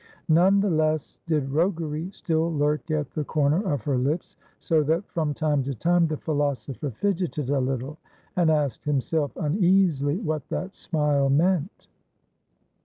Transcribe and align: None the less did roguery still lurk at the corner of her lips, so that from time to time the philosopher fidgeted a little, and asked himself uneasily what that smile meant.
None 0.29 0.61
the 0.61 0.69
less 0.71 1.19
did 1.27 1.51
roguery 1.51 2.09
still 2.11 2.51
lurk 2.51 2.89
at 2.89 3.11
the 3.11 3.23
corner 3.23 3.61
of 3.71 3.83
her 3.83 3.99
lips, 3.99 4.35
so 4.57 4.81
that 4.81 5.07
from 5.07 5.35
time 5.35 5.61
to 5.65 5.75
time 5.75 6.07
the 6.07 6.17
philosopher 6.17 6.89
fidgeted 6.89 7.51
a 7.51 7.59
little, 7.59 7.99
and 8.35 8.49
asked 8.49 8.83
himself 8.85 9.31
uneasily 9.35 10.17
what 10.17 10.49
that 10.49 10.73
smile 10.73 11.29
meant. 11.29 11.87